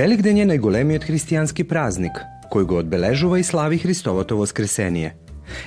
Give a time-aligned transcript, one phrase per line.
[0.00, 5.10] Великден е најголемиот христијански празник, кој го одбележува и слави Христовото воскресение.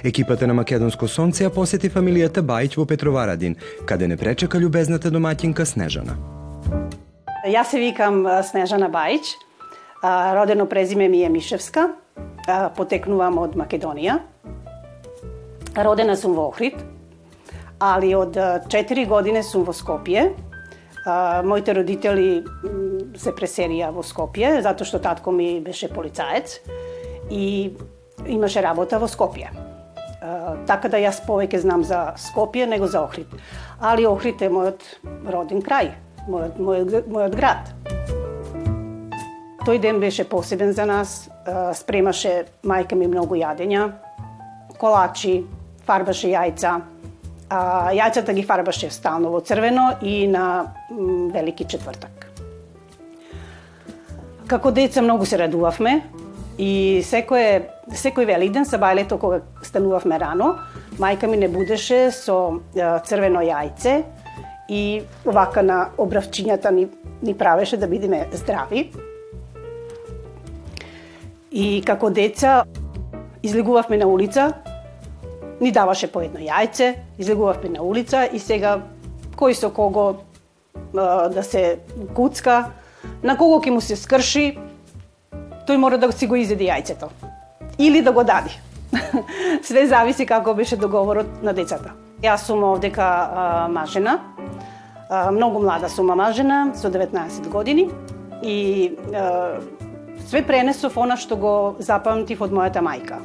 [0.03, 3.53] Екипата на Македонско сонце ја посети фамилијата Бајќ во Петроварадин,
[3.85, 6.15] каде не пречека љубезната доматинка Снежана.
[7.45, 9.21] Јас се викам Снежана Бајќ,
[10.39, 11.91] родено презиме ми е Мишевска,
[12.79, 14.17] потекнувам од Македонија.
[15.77, 16.81] Родена сум во Охрид,
[17.77, 20.31] али од 4 години сум во Скопје.
[21.43, 22.41] Моите родители
[23.19, 26.59] се преселија во Скопје, затоа што татко ми беше полицаец
[27.31, 27.73] и
[28.27, 29.51] имаше работа во Скопје.
[30.67, 33.27] Така да јас повеќе знам за Скопје него за Охрид.
[33.79, 34.85] Али Охрид е мојот
[35.27, 35.91] роден крај,
[36.29, 37.73] мојот, мојот, мојот град.
[39.63, 41.29] Тој ден беше посебен за нас,
[41.75, 43.85] спремаше мајка ми многу јадења,
[44.79, 45.43] колачи,
[45.87, 46.73] фарбаше јајца,
[47.49, 47.59] а,
[47.95, 52.32] јајцата ги фарбаше стално во црвено и на м, Велики четвртак.
[54.53, 55.95] Како деца многу се радувавме
[56.61, 57.63] и секој
[57.97, 60.49] секој великден се бајлето кога станувавме рано,
[61.01, 62.35] мајка ми не будеше со
[63.07, 63.95] црвено јајце
[64.69, 66.85] и вака на обравчињата ни,
[67.25, 68.91] ни правеше да бидеме здрави.
[71.49, 72.61] И како деца
[73.41, 74.51] излегувавме на улица,
[75.65, 78.77] ни даваше по едно јајце, излегувавме на улица и сега
[79.33, 80.21] кој со кого
[80.93, 81.79] да се
[82.13, 82.69] куцка,
[83.23, 84.57] на кого ќе му се скрши,
[85.67, 87.09] тој мора да си го изеди јајцето.
[87.79, 88.51] Или да го дади.
[89.67, 91.95] Све зависи како беше договорот на децата.
[92.23, 94.19] Јас сум овдека а, мажена,
[95.09, 97.89] а, многу млада сум мажена, со 19 години
[98.43, 99.59] и а,
[100.27, 103.19] све пренесов она што го запамтив од мојата мајка.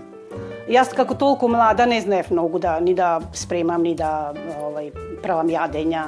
[0.68, 4.90] Јас како толку млада не знаев многу да ни да спремам, ни да овај
[5.22, 6.02] правам јадења,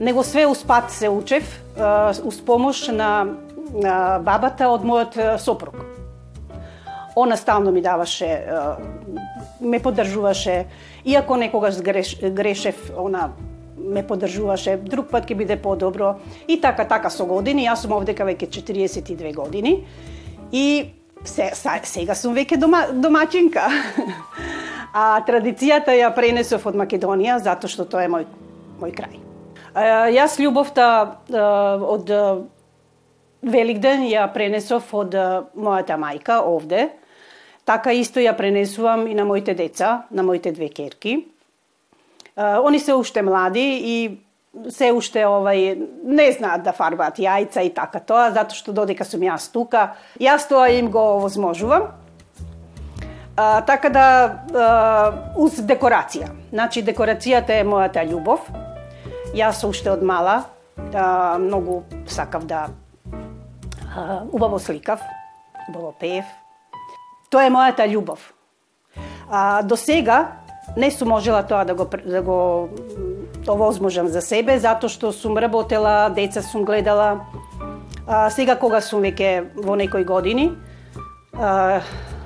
[0.00, 1.62] него све успат се учев,
[2.24, 3.26] уз помош на,
[3.72, 5.76] на бабата од мојот сопруг.
[7.16, 8.46] Она стално ми даваше,
[9.60, 10.66] ме поддржуваше,
[11.04, 13.30] иако некогаш греш, грешев, она
[13.76, 16.16] ме поддржуваше, друг пат ќе биде подобро.
[16.48, 19.84] И така, така со години, јас сум овдека веќе 42 години
[20.52, 20.92] и
[21.24, 21.52] се,
[21.84, 23.68] сега сум веќе дома, домачинка.
[24.92, 28.30] а традицијата ја пренесов од Македонија затоа што тоа е мој
[28.80, 29.29] мој крај.
[29.74, 30.86] Јас љубовта
[31.30, 32.10] од
[33.42, 35.14] Великден ја пренесов од
[35.54, 36.90] мојата мајка овде.
[37.64, 41.28] Така исто ја пренесувам и на моите деца, на моите две керки.
[42.36, 44.18] Они се уште млади и
[44.68, 49.22] се уште овај не знаат да фарбаат јајца и така тоа, затоа што додека сум
[49.22, 51.92] јас тука, јас тоа им го овозможувам.
[53.36, 54.06] А, така да
[54.50, 56.32] а, уз декорација.
[56.50, 58.50] Значи декорацијата е мојата љубов.
[59.34, 60.42] Јас уште од мала
[60.94, 62.68] а, многу сакав да
[63.94, 65.00] а, убаво сликав,
[65.68, 66.24] убаво пеев.
[67.30, 68.32] Тоа е мојата љубов.
[69.30, 70.40] А, до сега
[70.76, 72.68] не сум можела тоа да го да го
[73.44, 77.20] да овозможам за себе, затоа што сум работела, деца сум гледала.
[78.06, 80.50] А, сега кога сум веќе во некои години,
[81.38, 81.80] а,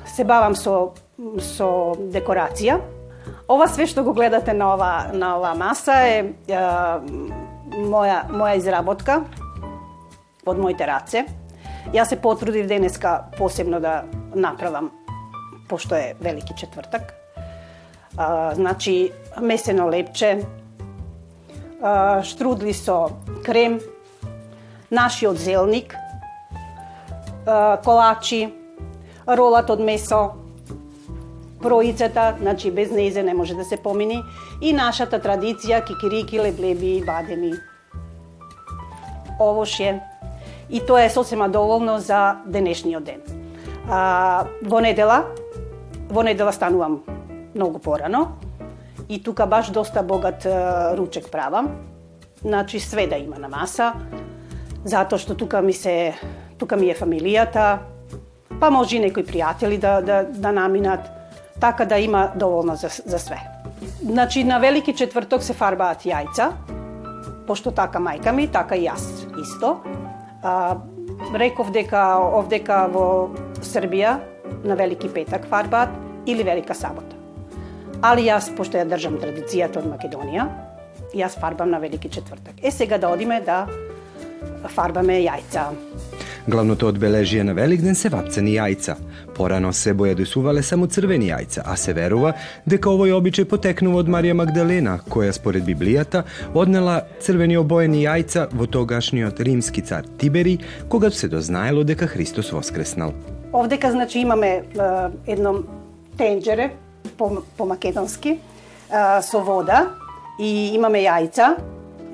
[0.07, 0.95] се бавам со,
[1.39, 2.81] со декорација.
[3.49, 6.19] Ова све што го гледате на ова, на ова маса е,
[6.49, 6.61] е
[7.75, 9.23] моја, моја изработка
[10.47, 11.25] од моите раце.
[11.93, 14.05] Јас се потрудив денеска посебно да
[14.35, 14.91] направам,
[15.69, 17.12] пошто е Велики четвртак.
[18.17, 20.45] А, значи, месено лепче,
[22.23, 23.11] штрудли со
[23.45, 23.81] крем,
[24.91, 25.97] нашиот зелник,
[27.85, 28.55] колачи,
[29.26, 30.32] ролат од месо,
[31.64, 34.20] проицата, значи без незе не може да се помини,
[34.61, 37.55] и нашата традиција кикирики, леблеби, и бадеми,
[39.40, 39.99] овошје.
[40.70, 43.20] И тоа е сосема доволно за денешниот ден.
[43.88, 45.25] А, во недела,
[46.08, 47.02] во недела станувам
[47.55, 48.37] многу порано,
[49.08, 50.46] И тука баш доста богат
[50.96, 51.69] ручек правам.
[52.43, 53.93] Значи све да има на маса,
[54.84, 56.14] затоа што тука ми се
[56.58, 57.78] тука ми е фамилијата,
[58.61, 61.08] па може и некои пријатели да, да, да наминат,
[61.64, 63.37] така да има доволно за, за све.
[64.02, 66.50] Значи, на Велики четврток се фарбаат јајца,
[67.49, 69.06] пошто така мајка ми, така и јас
[69.40, 69.78] исто.
[70.43, 70.76] А,
[71.32, 73.06] реков дека овдека во
[73.64, 74.19] Србија
[74.64, 75.88] на Велики петак фарбаат
[76.26, 77.16] или Велика сабота.
[78.05, 80.44] Али јас, пошто ја држам традицијата од Македонија,
[81.16, 82.61] јас фарбам на Велики четвртак.
[82.61, 83.64] Е, сега да одиме да
[84.69, 85.70] фарбаме јајца.
[86.49, 88.99] Главното одбележие на Великден се вапцани јајца.
[89.32, 92.35] Порано се бојадесувале само црвени јајца, а се верува
[92.69, 98.67] дека овој обичај потекнува од Марија Магдалена, која според Библијата однела црвени обоени јајца во
[98.69, 100.58] тогашниот римски цар Тибери,
[100.88, 103.14] кога се дознаело дека Христос воскреснал.
[103.52, 104.62] Овдека значи имаме е,
[105.26, 105.62] едно
[106.19, 106.75] тенџере
[107.17, 108.40] по, по македонски е,
[109.23, 109.97] со вода
[110.38, 111.56] и имаме јајца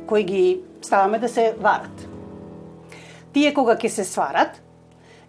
[0.06, 2.09] кои ги ставаме да се варат.
[3.32, 4.58] Тие кога ќе се сварат,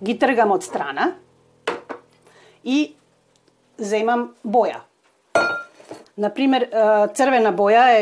[0.01, 1.11] ги тргам од страна
[2.63, 2.95] и
[3.77, 4.81] земам боја.
[6.17, 6.67] Например,
[7.13, 8.01] црвена боја е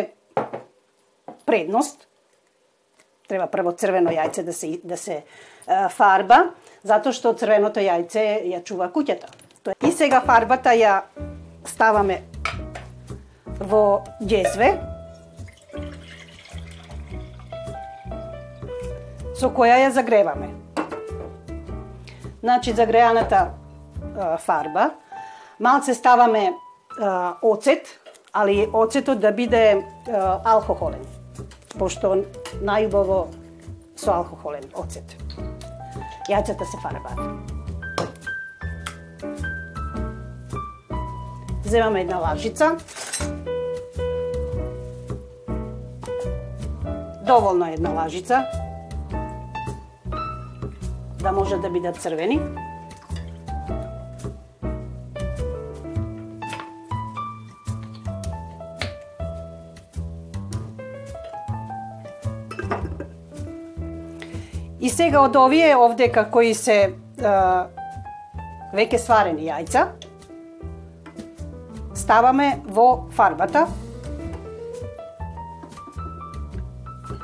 [1.46, 2.08] предност.
[3.28, 5.22] Треба прво црвено јајце да се да се
[5.94, 6.40] фарба,
[6.84, 9.30] затоа што црвеното јајце ја чува куќата.
[9.86, 11.02] И сега фарбата ја
[11.68, 12.24] ставаме
[13.60, 14.72] во ѓезве,
[19.40, 20.50] со која ја загреваме.
[22.42, 23.52] Значи, загреаната
[24.18, 24.90] а, фарба,
[25.60, 26.54] малце ставаме
[27.00, 27.88] а, оцет,
[28.34, 31.06] али оцетот да биде а, алкохолен,
[31.80, 32.16] пошто
[32.60, 33.28] најубаво
[33.96, 35.16] со алкохолен оцет.
[36.30, 37.20] Јајцата се фарбаат.
[41.64, 42.76] Земаме една лажица.
[47.24, 48.59] Доволно една лажица
[51.20, 52.40] да може да бидат црвени.
[64.80, 67.68] И сега од овие овдека кои се а,
[68.72, 69.90] веќе сварени јајца,
[72.00, 73.68] ставаме во фарбата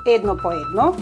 [0.06, 0.94] едно по едно.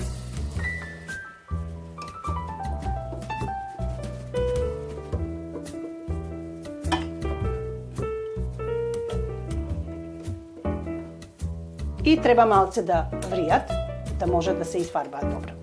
[12.13, 13.71] И треба малце да вријат,
[14.19, 15.53] да може да се изфарбаат добро.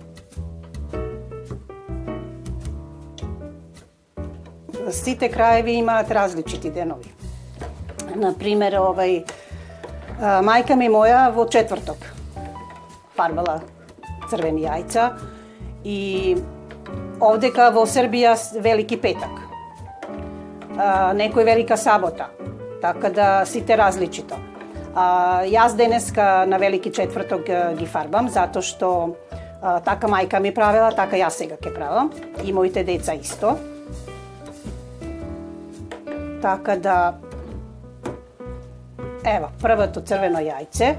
[4.91, 7.13] Сите краеви имаат различити денови.
[8.15, 9.23] Например, овај
[10.43, 12.03] мајка ми моја во четврток
[13.15, 13.61] фарбала
[14.27, 15.07] црвени јајца
[15.87, 16.35] и
[17.23, 19.39] овдека во Србија велики петак.
[21.15, 22.27] Некој велика сабота.
[22.81, 24.50] Така да сите различито.
[24.91, 27.47] А, јас денеска на Велики четврток
[27.79, 28.89] ги фарбам, затоа што
[29.61, 32.11] а, така мајка ми правела, така јас сега ќе правам.
[32.43, 33.55] И моите деца исто.
[36.41, 37.15] Така да...
[39.23, 40.95] ева првото црвено јајце.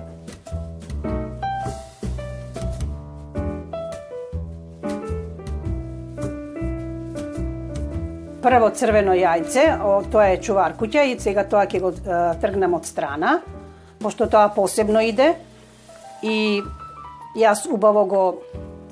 [8.43, 11.93] Прво црвено јајце, о, тоа е чувар куќа и сега тоа ќе го
[12.41, 13.43] тргнам од страна
[14.03, 15.37] пошто тоа посебно иде
[16.23, 16.63] и
[17.37, 18.23] јас убаво го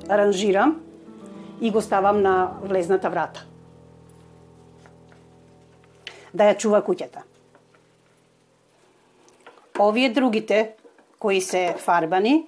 [0.08, 0.76] аранжирам
[1.60, 3.44] и го ставам на влезната врата.
[6.34, 7.26] Да ја чува куќата.
[9.80, 10.76] Овие другите,
[11.18, 12.46] кои се фарбани,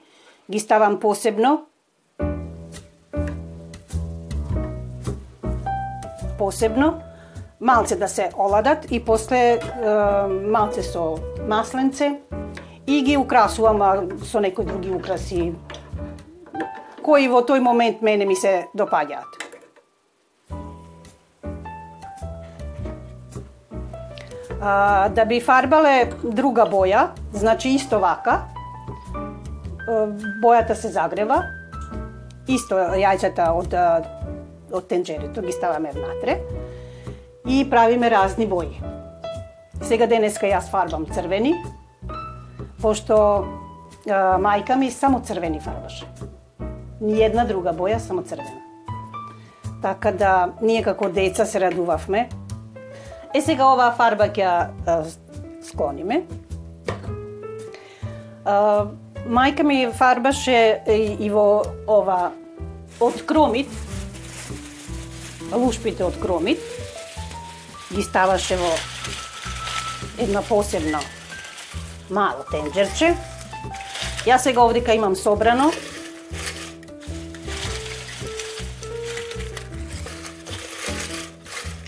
[0.51, 1.67] ги ставам посебно
[6.43, 7.01] посебно,
[7.61, 9.61] малце да се оладат и после е,
[10.27, 11.15] малце со
[11.47, 12.19] масленце
[12.87, 15.53] и ги украсувам со некои други украси
[17.03, 19.39] кои во тој момент мене ми се допаѓаат.
[24.63, 28.45] А, да би фарбале друга боја, значи исто вака,
[30.43, 31.43] бојата се загрева,
[32.47, 33.75] исто јајцата од,
[34.71, 36.39] од тенџерето ги ставаме внатре
[37.47, 38.71] и правиме разни бои.
[39.83, 41.57] Сега денеска јас фарбам црвени,
[42.83, 43.17] пошто
[44.11, 46.07] а, мајка ми само црвени фарбаше.
[47.01, 48.59] Ни една друга боја, само црвена.
[49.83, 52.29] Така да ние како деца се радувавме.
[53.35, 54.51] Е сега оваа фарба ќе
[55.63, 56.25] склониме.
[58.45, 58.91] А,
[59.27, 62.33] мајка ми фарбаше и, и во ова
[63.01, 63.71] од кромит,
[65.55, 66.59] лушпите од кромит,
[67.95, 68.71] ги ставаше во
[70.19, 71.01] една посебно
[72.13, 73.15] мало тенџерче.
[74.29, 75.73] Јас сега овдека имам собрано.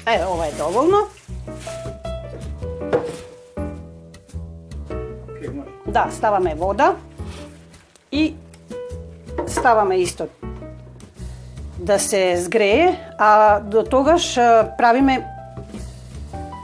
[0.06, 0.96] е ова е доволно.
[5.86, 6.96] Да, ставаме вода
[8.12, 8.34] и
[9.46, 10.26] ставаме исто
[11.78, 14.34] да се згрее, а до тогаш
[14.78, 15.22] правиме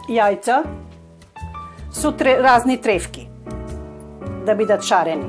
[0.09, 0.63] јајца
[1.93, 3.20] со тре, разни тревки
[4.47, 5.29] да бидат шарени.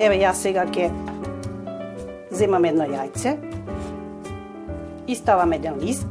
[0.00, 0.88] Еве јас сега ќе
[2.32, 3.36] земам едно јајце
[5.06, 6.06] и ставам еден лист.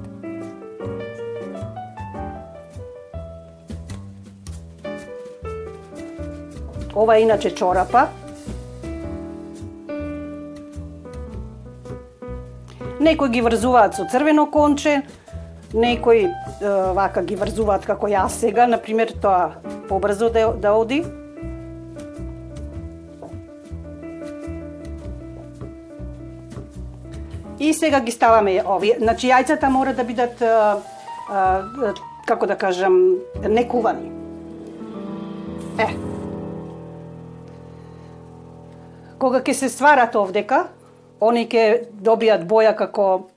[6.96, 8.08] Ова е иначе чорапа.
[13.00, 15.02] Некои ги врзуваат со црвено конче,
[15.74, 16.32] некои е,
[16.94, 21.04] вака ги врзуваат како јас сега, на пример тоа побрзо да, да оди.
[27.60, 28.96] И сега ги ставаме овие.
[29.00, 30.80] Значи јајцата мора да бидат а,
[31.28, 31.94] а,
[32.26, 34.08] како да кажам некувани.
[35.80, 35.90] Е.
[39.20, 40.70] Кога ќе се сварат овдека,
[41.20, 43.28] они ќе добијат боја како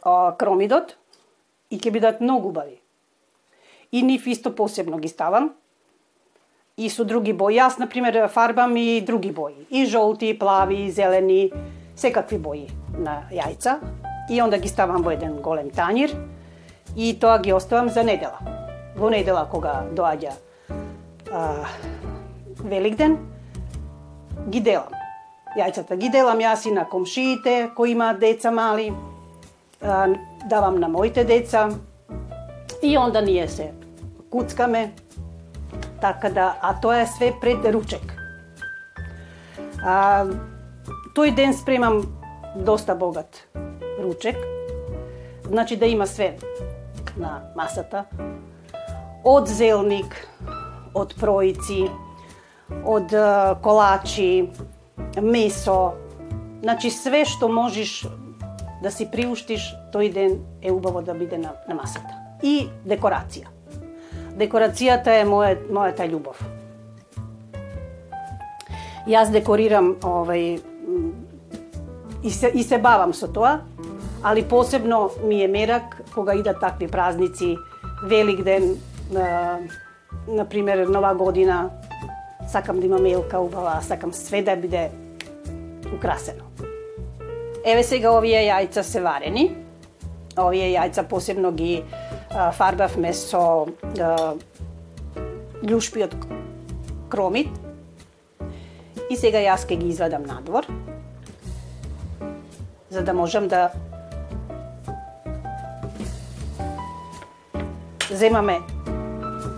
[0.00, 0.96] а, кромидот
[1.68, 2.80] и ќе бидат многу убави.
[3.92, 5.52] И нив исто посебно ги ставам.
[6.76, 7.56] И со други бои.
[7.56, 9.66] Јас, например, фарбам и други бои.
[9.70, 11.50] И жолти, и плави, и зелени,
[11.96, 13.78] секакви бои на јајца
[14.30, 16.14] и онда ги ставам во еден голем тањир
[16.96, 18.38] и тоа ги оставам за недела.
[18.96, 20.32] Во недела кога доаѓа
[21.32, 21.66] а,
[22.62, 23.18] Великден,
[24.48, 24.94] ги делам.
[25.58, 28.92] Јајцата ги делам јас и на комшиите кои имаат деца мали,
[29.82, 30.06] а,
[30.48, 31.68] давам на моите деца
[32.82, 33.72] и онда ние се
[34.30, 34.92] куцкаме,
[36.00, 38.14] така да, а тоа е све пред ручек.
[39.84, 40.26] А,
[41.16, 42.02] тој ден спремам
[42.56, 43.48] доста богат
[44.02, 44.36] ручек.
[45.48, 46.36] Значи да има све
[47.16, 48.04] на масата.
[49.24, 50.16] Од зелник,
[50.94, 51.90] од проици,
[52.84, 53.12] од
[53.62, 54.48] колачи,
[55.20, 55.94] месо,
[56.62, 58.06] значи све што можеш
[58.80, 62.16] да си приуштиш, тој ден е убаво да биде на, на масата.
[62.42, 63.59] И декорација.
[64.35, 66.39] Декорацијата е моје, мојата љубов.
[69.07, 70.59] Јас декорирам овај
[72.23, 73.59] и се, и се бавам со тоа,
[74.23, 77.55] али посебно ми е мерак кога идат такви празници,
[78.03, 78.75] Великден,
[79.11, 79.59] на,
[80.27, 81.69] на пример Нова година,
[82.47, 84.89] сакам да имам елка убава, сакам све да биде
[85.95, 86.43] украсено.
[87.65, 89.49] Еве сега овие јајца се варени.
[90.37, 93.66] Овие јајца посебно ги а, фарбавме со
[94.00, 94.34] а,
[97.08, 97.48] кромит.
[99.10, 100.66] И сега јас ке ги извадам надвор
[102.90, 103.70] за да можам да
[108.10, 108.60] земаме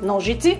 [0.03, 0.59] ножици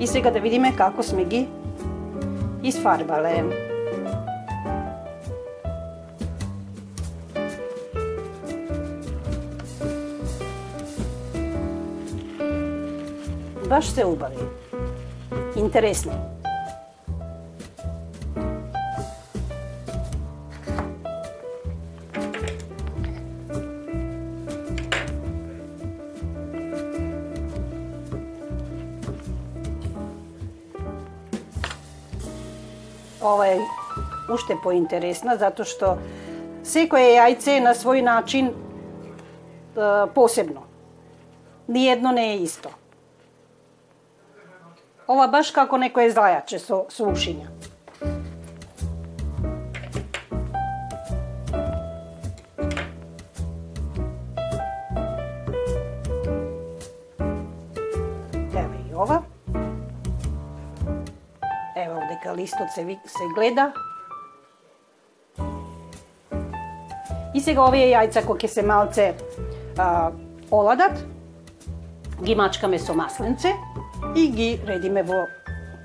[0.00, 1.48] И сега да видиме како сме ги
[2.64, 3.69] изфарбале.
[13.69, 14.37] Баш се убави
[15.55, 16.11] интересни.
[33.21, 33.59] Ова е
[34.29, 35.95] уште поинтересна, затоа што
[36.61, 38.53] секое јајце е на свој начин
[40.13, 40.67] посебно.
[41.67, 42.69] Ниедно не е исто.
[45.09, 47.51] Ова баш како некој зајаче со, со ушиња.
[58.49, 59.21] Еве и ова.
[61.75, 63.69] Еве овдека листот се, се гледа.
[67.35, 69.09] И сега овие јајца кои ќе се малце
[69.77, 70.09] а,
[70.49, 70.97] оладат,
[72.23, 73.53] ги мачкаме со масленце
[74.16, 75.26] И ги редиме во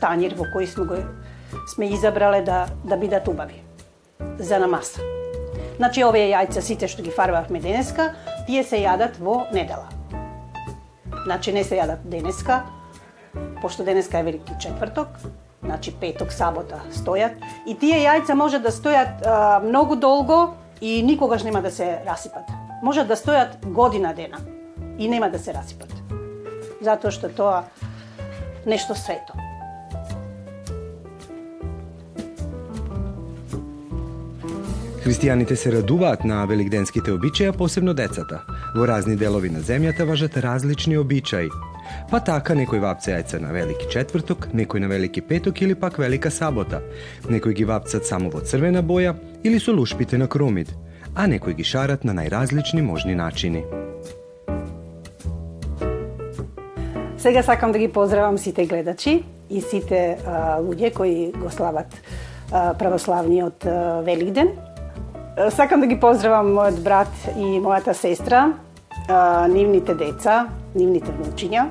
[0.01, 0.98] танир во кој сме го
[1.67, 3.62] сме изабрале да да бидат убави
[4.39, 5.01] за на маса.
[5.77, 8.13] Значи овие јајца сите што ги фарбавме денеска,
[8.48, 9.89] тие се јадат во недела.
[11.25, 12.63] Значи не се јадат денеска,
[13.62, 15.08] пошто денеска е велики четврток,
[15.63, 21.44] значи петок, сабота стојат и тие јајца може да стојат а, многу долго и никогаш
[21.44, 22.50] нема да се расипат.
[22.82, 24.38] Може да стојат година дена
[24.98, 25.91] и нема да се расипат.
[26.82, 27.63] Затоа што тоа
[28.65, 29.34] нешто свето.
[35.05, 38.41] Христијаните се радуваат на великденските обичаи, посебно децата.
[38.75, 41.51] Во разни делови на земјата важат различни обичаи.
[42.10, 46.31] Па така некој вапца јајца на велики четврток, некој на велики петок или пак велика
[46.34, 46.81] сабота.
[47.29, 50.74] Некој ги вапцат само во црвена боја или со лушпите на кромид,
[51.13, 53.62] а некој ги шарат на најразлични можни начини.
[57.25, 62.01] Сега сакам да ги поздравам сите гледачи и сите а, луѓе кои го слават
[62.51, 64.51] а, православниот а, Великден.
[65.38, 68.53] А, сакам да ги поздравам мојот брат и мојата сестра,
[69.10, 71.63] а, нивните деца, нивните внучиња.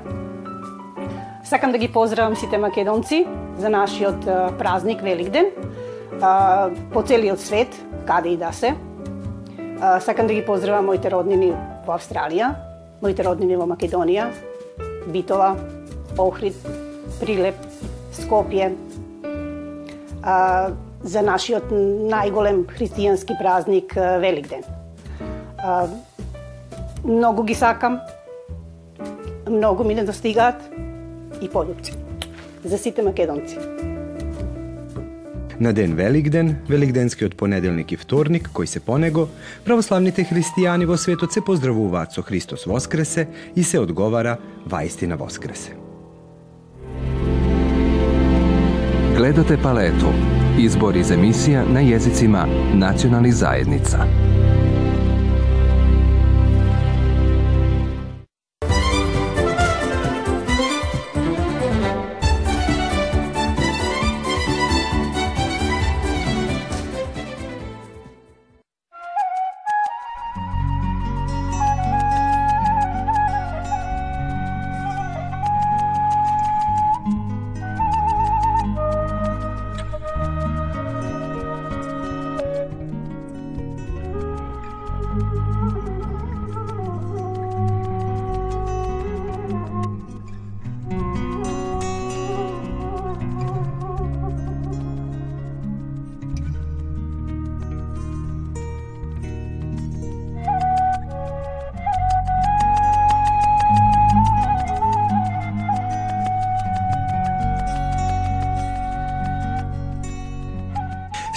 [1.46, 3.23] Сакам да ги поздравам сите македонци
[3.58, 5.52] за нашиот а, празник Великден
[6.18, 7.70] а, по целиот свет,
[8.11, 8.75] каде и да се.
[9.80, 11.52] А, сакам да ги поздравам моите роднини
[11.87, 12.50] во Австралија,
[13.06, 14.32] моите роднини во Македонија,
[15.06, 15.56] Битола,
[16.18, 16.56] Охрид,
[17.20, 17.56] Прилеп,
[18.14, 18.73] Скопје,
[20.23, 20.70] а,
[21.04, 21.73] за нашиот
[22.11, 24.64] најголем христијански празник Великден.
[25.58, 25.87] А,
[27.04, 28.00] многу ги сакам,
[29.49, 30.62] многу ми недостигаат
[31.42, 31.92] и полюбци.
[32.64, 33.58] За сите македонци.
[35.59, 39.27] На ден Великден, Великденскиот понеделник и вторник, кој се по него,
[39.65, 45.75] православните христијани во светот се поздравуваат со Христос Воскресе и се одговара Ваистина Воскресе.
[49.19, 50.13] Гледате палету.
[50.59, 54.07] Избор из емисија на језицима националних заедница.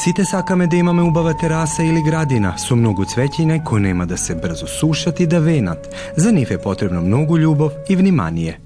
[0.07, 4.35] Сите сакаме да имаме убава тераса или градина со многу цвеќиња кои нема да се
[4.35, 5.89] брзо сушат и да венат.
[6.17, 8.59] За нив е потребно многу љубов и внимание.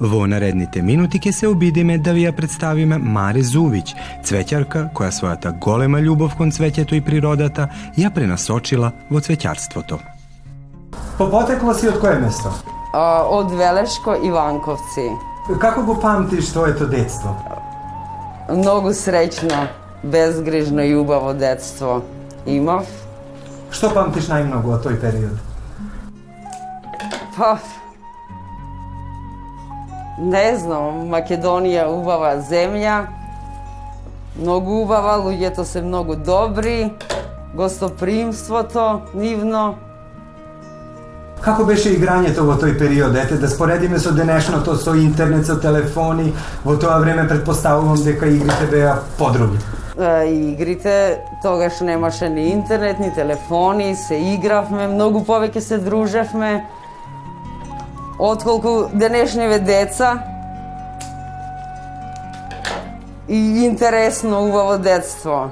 [0.00, 3.94] Во наредните минути ќе се обидиме да ви ја представиме Маре Зувиć,
[4.24, 7.68] цвеќарка која својата голема љубов кон цвеќето и природата
[7.98, 9.98] ја пренасочила во цвеќарството.
[11.18, 12.52] По потекло си од кое место?
[12.94, 15.10] А, од Велешко и Ванковци.
[15.60, 17.34] Како го памтиш твоето детство?
[18.50, 19.66] Многу среќно,
[20.03, 22.01] Безгрижно и убаво детство
[22.45, 22.87] имав.
[23.71, 25.37] Што памтиш најмногу од тој период?
[27.37, 27.57] Па,
[30.19, 33.05] не знам, Македонија убава земја,
[34.39, 36.91] многу убава, луѓето се многу добри,
[37.55, 39.75] гостопримството нивно.
[41.39, 43.15] Како беше играњето во тој период?
[43.15, 46.33] Ете, да споредиме со денешното, со интернет, со телефони,
[46.65, 49.57] во тоа време предпоставувам дека игрите беа подруги.
[49.99, 56.63] Е, игрите, тогаш немаше ни интернет, ни телефони, се игравме, многу повеќе се дружевме,
[58.19, 60.23] отколку денешниве деца.
[63.27, 65.49] И интересно, убаво детство.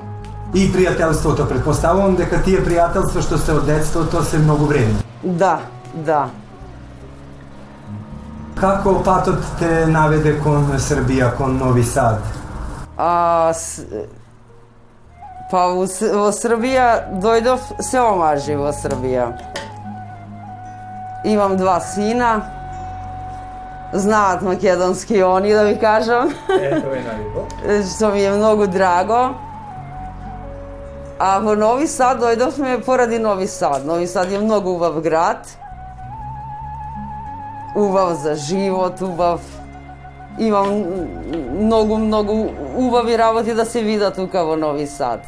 [0.54, 5.04] И пријателството, предпоставувам дека тие пријателства што се од детството се многу вредни.
[5.24, 5.60] Да,
[5.94, 6.30] да.
[8.56, 12.24] Како патот те наведе кон Србија, кон Нови Сад?
[12.98, 13.84] А, с...
[15.51, 19.33] Па во, С- во Србија дојдов се омажи во Србија.
[21.25, 22.43] Имам два сина.
[23.93, 26.33] Знаат македонски они, да ви кажам.
[26.49, 27.97] Ето е најубаво.
[27.97, 29.35] што ми е многу драго.
[31.19, 33.85] А во Нови Сад дојдовме поради Нови Сад.
[33.85, 35.47] Нови Сад е многу убав град.
[37.77, 39.41] Убав за живот, убав
[40.40, 40.84] имам
[41.60, 45.20] многу многу убави работи да се видат тука во Нови Сад.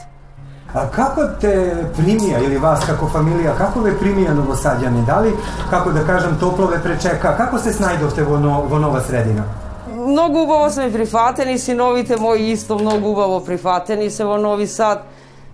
[0.74, 1.52] А како те
[1.98, 5.06] примија или вас како фамилија, како ве примија новосаѓани?
[5.06, 5.32] Дали,
[5.70, 7.34] како да кажам, топло ве пречека?
[7.38, 9.48] Како се снајдовте во, но, во нова средина?
[9.96, 15.08] Многу убаво сме прифатени, синовите мои исто многу убаво прифатени се во Нови Сад.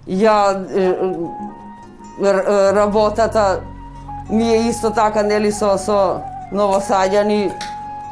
[0.08, 0.36] Ја
[2.76, 3.62] работата
[4.30, 7.52] ми е исто така нели со со новосаѓани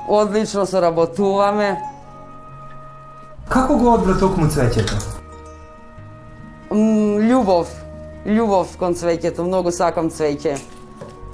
[0.08, 1.82] одлично соработуваме.
[3.50, 4.98] Како го одбра токму цвеќето?
[6.74, 7.70] Љубов,
[8.26, 10.58] љубов кон цвеќето, многу сакам цвеќе.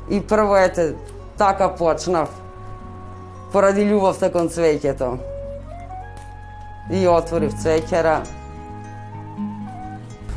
[0.09, 0.95] И прво ете
[1.37, 2.29] така почнав.
[3.51, 5.17] поради љубовта кон цвеќето.
[6.93, 8.19] И отворив цвеќара.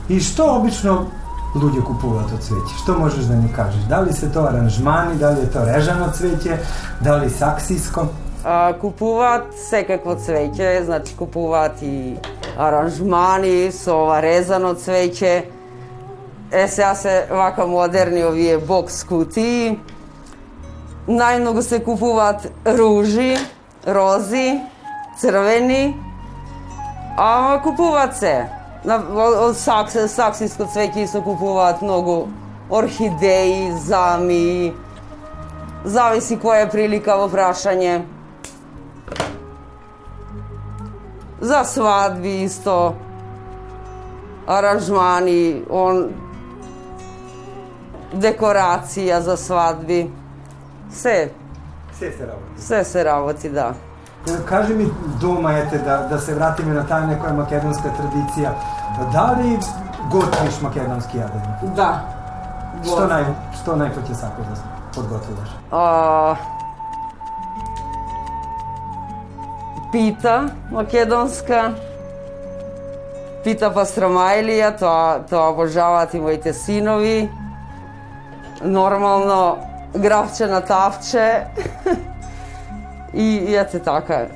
[0.08, 1.06] И што обично
[1.54, 2.76] луѓе купуваат од цвеќе?
[2.80, 3.84] Што можеш да ни кажеш?
[3.88, 6.58] Дали се тоа аранжмани, дали е тоа режано цвеќе,
[7.04, 8.08] дали саксиско?
[8.44, 12.16] А, купуваат секакво цвеќе, значи купуваат и
[12.58, 15.34] аранжмани со ова резано цвеќе.
[16.52, 19.78] Е, сега се вака модерни овие бокс кутии.
[21.08, 23.36] Најмногу се купуваат ружи,
[23.86, 24.60] рози,
[25.18, 25.96] црвени,
[27.16, 28.61] ама купуваат се.
[28.84, 28.96] На,
[29.46, 32.26] од сакс, саксиско цвеќе се купуваат многу
[32.70, 34.72] орхидеи, зами,
[35.84, 38.00] зависи која е прилика во прашање.
[41.40, 42.94] За свадби исто,
[44.46, 46.02] аранжмани, он
[48.14, 50.10] декорација за свадби.
[50.90, 51.30] Се,
[51.98, 52.62] Се се работи.
[52.62, 53.74] се се работи, да.
[54.48, 54.86] Кажи ми
[55.20, 58.52] дома, ете, да, да се вратиме на таа некоја македонска традиција.
[59.10, 59.56] Дали
[60.10, 61.72] готвиш македонски јадење?
[61.74, 61.88] Да.
[62.86, 63.26] Што нај
[63.58, 65.50] што најпоќе сакаш да подготвуваш?
[65.72, 66.36] А,
[69.92, 70.36] пита
[70.70, 71.72] македонска,
[73.42, 77.30] пита пастромајлија, тоа, тоа обожаваат и моите синови.
[78.62, 79.58] Нормално,
[79.98, 81.26] гравче на тавче.
[83.13, 84.27] и, и ете така.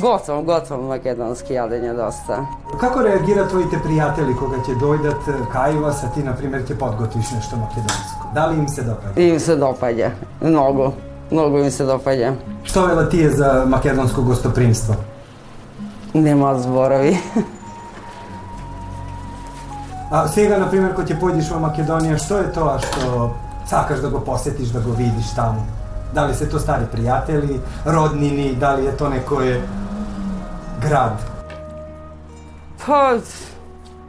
[0.00, 2.40] Готвам, готвам македонски јадење доста.
[2.80, 6.74] Како реагира твоите пријатели кога ќе дојдат е, кај вас, а ти, на пример, ќе
[6.78, 8.30] подготвиш нешто македонско?
[8.34, 9.18] Дали им се допаѓа?
[9.22, 10.92] Им се допаѓа, многу.
[11.30, 12.34] Многу им се допаѓа.
[12.64, 14.96] Што вела тие за македонско гостопримство?
[16.14, 17.18] Нема зборови.
[20.10, 23.30] А сега, на пример, кога ќе појдеш во Македонија, што е тоа што
[23.66, 24.70] сакаш да го посетиш,
[26.12, 26.34] да го видиш таму?
[26.34, 29.60] Дали се тоа стари пријатели, роднини, дали е тоа некој
[30.82, 31.18] град?
[32.86, 33.18] Па,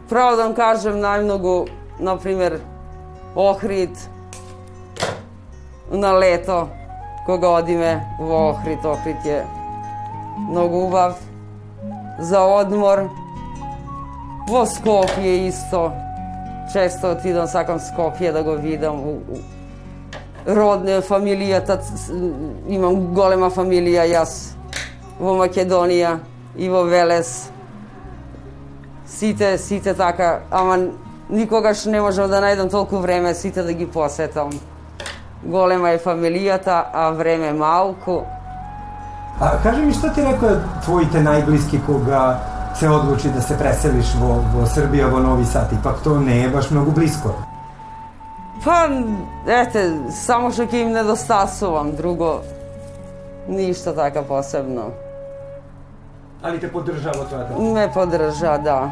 [0.10, 2.60] право да вам кажем, најмногу, например,
[3.36, 4.10] Охрид,
[5.92, 6.70] на лето,
[7.26, 9.46] кога одиме во Охрид, Охрид е
[10.50, 11.16] многу убав,
[12.20, 13.10] за одмор,
[14.48, 15.92] во Скопје исто,
[16.74, 19.38] често отидам, сакам Скопје да го видам, у, у,
[20.47, 21.79] родне, фамилијата,
[22.69, 24.35] имам голема фамилија јас
[25.21, 26.19] во Македонија
[26.57, 27.51] и во Велес,
[29.07, 30.79] сите, сите така, ама
[31.31, 34.51] никогаш не можам да најдам толку време сите да ги посетам.
[35.43, 38.23] Голема е фамилијата, а време малку.
[39.41, 42.41] А кажи ми што ти рекоа твоите најблиски кога
[42.77, 45.73] се одлучи да се преселиш во, во Србија, во Нови Сад?
[45.73, 46.93] Ипак тоа не е баш многу
[48.60, 48.66] блиско.
[48.66, 48.90] Па,
[49.52, 52.42] ете, само што ќе им недостасувам, друго
[53.48, 54.92] ништо така посебно.
[56.44, 57.60] Али те поддржава тоа?
[57.60, 58.92] Ме поддржа, да.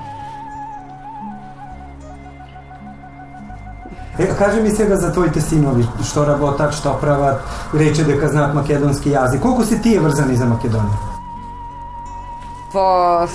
[4.19, 7.41] Е, кажи ми сега за твоите синови, што работат, што прават,
[7.73, 9.41] рече дека знаат македонски јазик.
[9.41, 10.97] Колку се тие врзани за Македонија?
[12.73, 13.27] Па,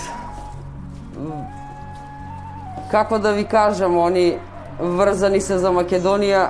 [2.90, 4.38] како да ви кажам, они
[4.79, 6.47] врзани се за Македонија,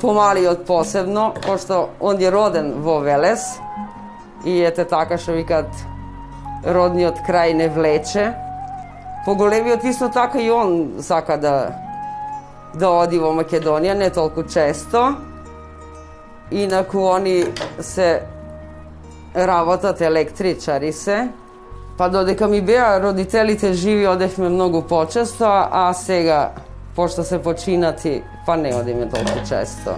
[0.00, 3.58] помалиот посебно, пошто он е роден во Велес
[4.44, 5.68] и ете така што викат
[6.64, 8.32] родниот крај не влече.
[9.24, 11.72] Поголемиот исто така и он сака да
[12.74, 15.16] да оди во Македонија, не толку често.
[16.50, 17.44] Инаку они
[17.80, 18.22] се
[19.36, 21.28] работат електричари се.
[21.98, 26.50] Па додека ми беа родителите живи, одевме многу почесто, а сега,
[26.96, 29.96] пошто се починати, па не одиме толку често.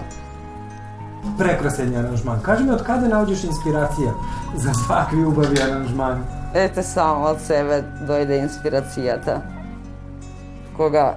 [1.37, 2.41] Прекрасен аранжман.
[2.41, 4.13] Кажи ми од каде наоѓаш инспирација
[4.55, 6.21] за такви убави аранжмани?
[6.53, 9.41] Ете само од себе дојде инспирацијата.
[10.77, 11.15] Кога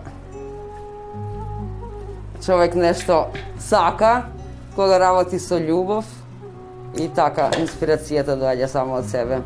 [2.44, 3.26] човек нешто
[3.58, 4.24] сака,
[4.74, 6.04] кога работи со љубов,
[6.96, 9.42] и така инспирацијата доаѓа само од себе.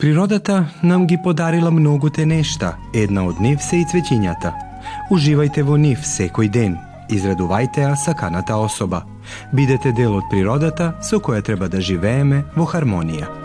[0.00, 4.52] Природата нам ги подарила многуте нешта, една од нив се и цвеќињата.
[5.12, 6.78] Уживајте во нив секој ден,
[7.12, 9.02] израдувајте ја саканата особа.
[9.52, 13.39] Бидете дел од природата со која треба да живееме во хармонија.